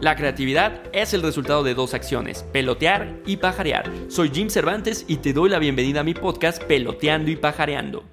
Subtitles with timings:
[0.00, 3.90] La creatividad es el resultado de dos acciones, pelotear y pajarear.
[4.06, 8.04] Soy Jim Cervantes y te doy la bienvenida a mi podcast Peloteando y Pajareando.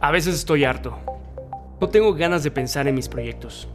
[0.00, 0.96] A veces estoy harto.
[1.78, 3.68] No tengo ganas de pensar en mis proyectos.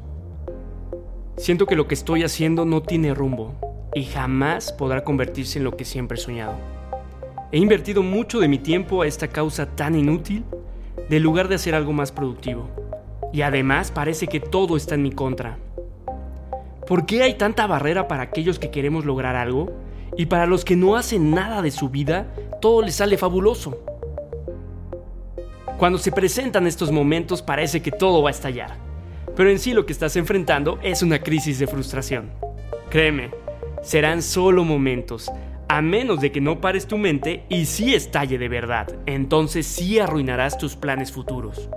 [1.37, 3.53] Siento que lo que estoy haciendo no tiene rumbo
[3.93, 6.55] y jamás podrá convertirse en lo que siempre he soñado.
[7.51, 10.45] He invertido mucho de mi tiempo a esta causa tan inútil,
[11.07, 12.71] de lugar de hacer algo más productivo.
[13.31, 15.59] Y además parece que todo está en mi contra.
[16.91, 19.71] ¿Por qué hay tanta barrera para aquellos que queremos lograr algo?
[20.17, 23.81] Y para los que no hacen nada de su vida, todo les sale fabuloso.
[25.77, 28.75] Cuando se presentan estos momentos parece que todo va a estallar.
[29.37, 32.29] Pero en sí lo que estás enfrentando es una crisis de frustración.
[32.89, 33.31] Créeme,
[33.81, 35.31] serán solo momentos,
[35.69, 39.97] a menos de que no pares tu mente y sí estalle de verdad, entonces sí
[39.97, 41.69] arruinarás tus planes futuros.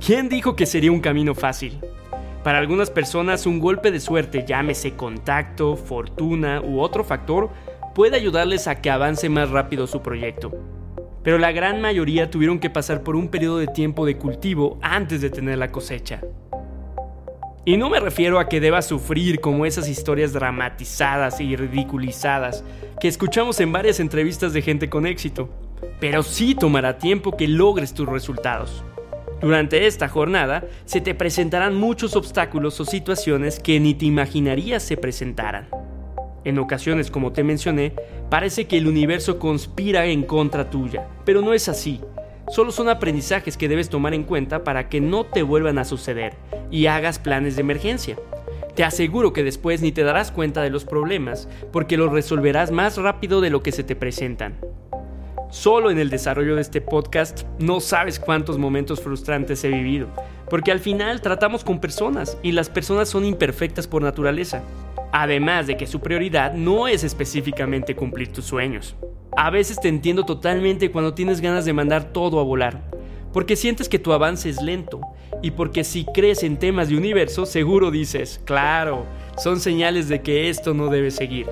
[0.00, 1.78] ¿Quién dijo que sería un camino fácil?
[2.46, 7.50] Para algunas personas un golpe de suerte, llámese contacto, fortuna u otro factor,
[7.92, 10.52] puede ayudarles a que avance más rápido su proyecto.
[11.24, 15.20] Pero la gran mayoría tuvieron que pasar por un periodo de tiempo de cultivo antes
[15.22, 16.20] de tener la cosecha.
[17.64, 22.62] Y no me refiero a que debas sufrir como esas historias dramatizadas y ridiculizadas
[23.00, 25.48] que escuchamos en varias entrevistas de gente con éxito,
[25.98, 28.84] pero sí tomará tiempo que logres tus resultados.
[29.40, 34.96] Durante esta jornada se te presentarán muchos obstáculos o situaciones que ni te imaginarías se
[34.96, 35.68] presentaran.
[36.44, 37.92] En ocasiones, como te mencioné,
[38.30, 42.00] parece que el universo conspira en contra tuya, pero no es así.
[42.48, 46.34] Solo son aprendizajes que debes tomar en cuenta para que no te vuelvan a suceder
[46.70, 48.16] y hagas planes de emergencia.
[48.74, 52.96] Te aseguro que después ni te darás cuenta de los problemas porque los resolverás más
[52.96, 54.54] rápido de lo que se te presentan.
[55.56, 60.08] Solo en el desarrollo de este podcast no sabes cuántos momentos frustrantes he vivido,
[60.50, 64.62] porque al final tratamos con personas y las personas son imperfectas por naturaleza.
[65.12, 68.96] Además de que su prioridad no es específicamente cumplir tus sueños.
[69.34, 72.90] A veces te entiendo totalmente cuando tienes ganas de mandar todo a volar,
[73.32, 75.00] porque sientes que tu avance es lento
[75.42, 79.06] y porque si crees en temas de universo seguro dices, claro,
[79.38, 81.46] son señales de que esto no debe seguir.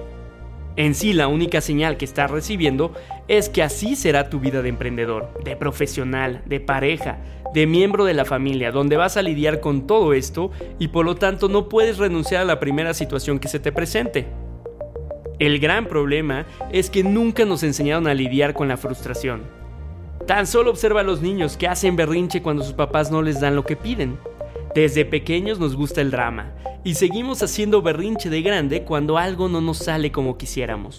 [0.77, 2.93] En sí, la única señal que estás recibiendo
[3.29, 7.19] es que así será tu vida de emprendedor, de profesional, de pareja,
[7.55, 11.15] de miembro de la familia, donde vas a lidiar con todo esto y por lo
[11.15, 14.27] tanto no puedes renunciar a la primera situación que se te presente.
[15.39, 19.43] El gran problema es que nunca nos enseñaron a lidiar con la frustración.
[20.27, 23.55] Tan solo observa a los niños que hacen berrinche cuando sus papás no les dan
[23.55, 24.19] lo que piden.
[24.75, 26.53] Desde pequeños nos gusta el drama
[26.83, 30.99] y seguimos haciendo berrinche de grande cuando algo no nos sale como quisiéramos.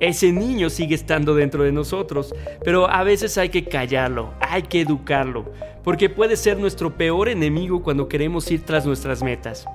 [0.00, 2.34] Ese niño sigue estando dentro de nosotros,
[2.64, 5.52] pero a veces hay que callarlo, hay que educarlo,
[5.84, 9.66] porque puede ser nuestro peor enemigo cuando queremos ir tras nuestras metas.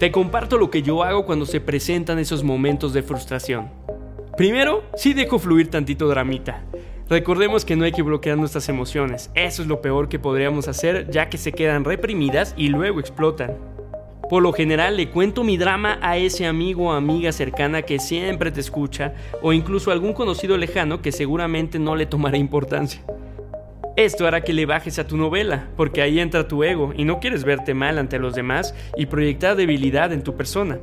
[0.00, 3.70] Te comparto lo que yo hago cuando se presentan esos momentos de frustración.
[4.36, 6.64] Primero, sí dejo fluir tantito dramita.
[7.12, 11.10] Recordemos que no hay que bloquear nuestras emociones, eso es lo peor que podríamos hacer
[11.10, 13.58] ya que se quedan reprimidas y luego explotan.
[14.30, 18.50] Por lo general le cuento mi drama a ese amigo o amiga cercana que siempre
[18.50, 19.12] te escucha
[19.42, 23.02] o incluso a algún conocido lejano que seguramente no le tomará importancia.
[23.94, 27.20] Esto hará que le bajes a tu novela, porque ahí entra tu ego y no
[27.20, 30.78] quieres verte mal ante los demás y proyectar debilidad en tu persona.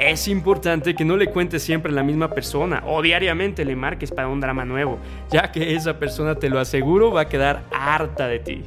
[0.00, 4.10] Es importante que no le cuentes siempre a la misma persona o diariamente le marques
[4.10, 4.96] para un drama nuevo,
[5.30, 8.62] ya que esa persona te lo aseguro va a quedar harta de ti.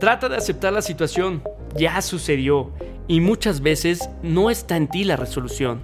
[0.00, 1.40] Trata de aceptar la situación,
[1.76, 2.72] ya sucedió
[3.06, 5.82] y muchas veces no está en ti la resolución.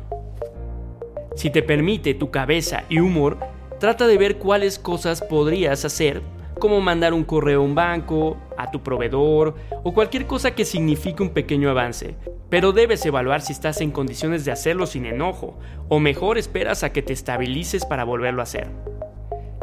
[1.36, 3.38] Si te permite tu cabeza y humor,
[3.78, 6.22] trata de ver cuáles cosas podrías hacer
[6.58, 9.54] como mandar un correo a un banco, a tu proveedor
[9.84, 12.16] o cualquier cosa que signifique un pequeño avance.
[12.50, 16.92] Pero debes evaluar si estás en condiciones de hacerlo sin enojo, o mejor esperas a
[16.92, 18.68] que te estabilices para volverlo a hacer.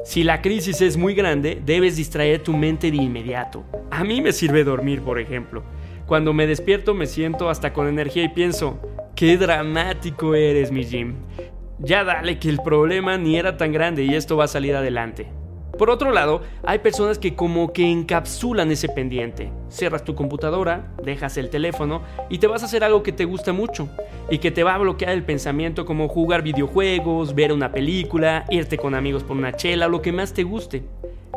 [0.06, 3.66] Si la crisis es muy grande, debes distraer tu mente de inmediato.
[3.92, 5.64] A mí me sirve dormir, por ejemplo.
[6.06, 8.80] Cuando me despierto me siento hasta con energía y pienso,
[9.18, 11.16] qué dramático eres, mi Jim.
[11.80, 15.28] Ya dale que el problema ni era tan grande y esto va a salir adelante.
[15.78, 19.52] Por otro lado, hay personas que como que encapsulan ese pendiente.
[19.70, 23.54] Cierras tu computadora, dejas el teléfono y te vas a hacer algo que te gusta
[23.54, 23.88] mucho
[24.32, 28.78] y que te va a bloquear el pensamiento como jugar videojuegos, ver una película, irte
[28.78, 30.84] con amigos por una chela, lo que más te guste.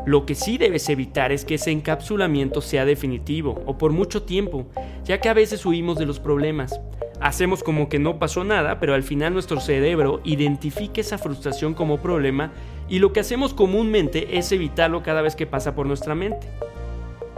[0.06, 4.66] Lo que sí debes evitar es que ese encapsulamiento sea definitivo o por mucho tiempo,
[5.04, 6.80] ya que a veces huimos de los problemas.
[7.20, 11.98] Hacemos como que no pasó nada, pero al final nuestro cerebro identifica esa frustración como
[11.98, 12.50] problema
[12.90, 16.48] y lo que hacemos comúnmente es evitarlo cada vez que pasa por nuestra mente.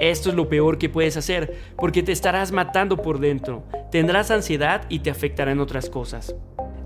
[0.01, 3.63] Esto es lo peor que puedes hacer, porque te estarás matando por dentro,
[3.93, 6.35] tendrás ansiedad y te afectarán otras cosas.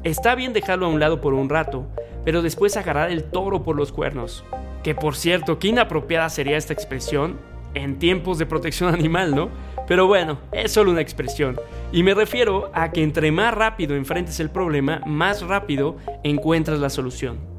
[0.02, 1.86] Está bien dejarlo a un lado por un rato,
[2.24, 4.44] pero después agarrar el toro por los cuernos.
[4.82, 7.38] Que por cierto, qué inapropiada sería esta expresión
[7.74, 9.48] en tiempos de protección animal, ¿no?
[9.86, 11.56] Pero bueno, es solo una expresión.
[11.92, 16.90] Y me refiero a que entre más rápido enfrentes el problema, más rápido encuentras la
[16.90, 17.55] solución.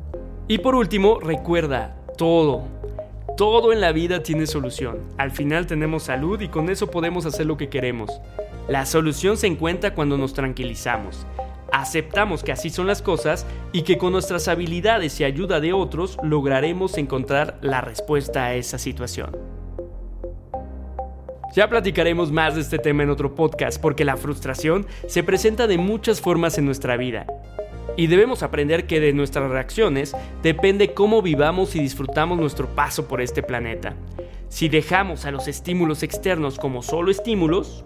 [0.50, 2.64] Y por último, recuerda, todo,
[3.36, 5.00] todo en la vida tiene solución.
[5.18, 8.22] Al final tenemos salud y con eso podemos hacer lo que queremos.
[8.70, 11.28] La solución se encuentra cuando nos tranquilizamos.
[11.74, 16.18] Aceptamos que así son las cosas y que con nuestras habilidades y ayuda de otros
[16.24, 19.36] lograremos encontrar la respuesta a esa situación.
[21.58, 25.78] Ya platicaremos más de este tema en otro podcast porque la frustración se presenta de
[25.78, 27.28] muchas formas en nuestra vida
[27.96, 33.22] y debemos aprender que de nuestras reacciones depende cómo vivamos y disfrutamos nuestro paso por
[33.22, 33.96] este planeta.
[34.50, 37.86] Si dejamos a los estímulos externos como solo estímulos,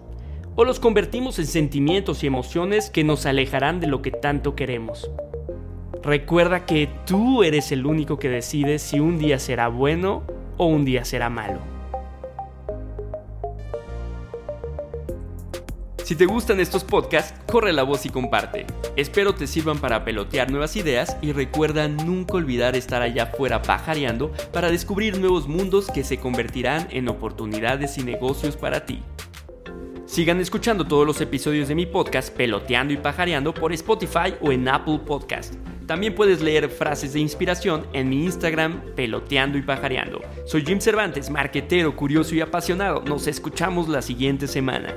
[0.54, 5.10] o los convertimos en sentimientos y emociones que nos alejarán de lo que tanto queremos.
[6.02, 10.24] Recuerda que tú eres el único que decide si un día será bueno
[10.58, 11.71] o un día será malo.
[16.12, 18.66] Si te gustan estos podcasts, corre la voz y comparte.
[18.96, 24.30] Espero te sirvan para pelotear nuevas ideas y recuerda nunca olvidar estar allá afuera pajareando
[24.52, 29.02] para descubrir nuevos mundos que se convertirán en oportunidades y negocios para ti.
[30.04, 34.68] Sigan escuchando todos los episodios de mi podcast Peloteando y Pajareando por Spotify o en
[34.68, 35.54] Apple Podcast.
[35.86, 40.20] También puedes leer frases de inspiración en mi Instagram Peloteando y Pajareando.
[40.44, 43.00] Soy Jim Cervantes, marquetero, curioso y apasionado.
[43.00, 44.94] Nos escuchamos la siguiente semana.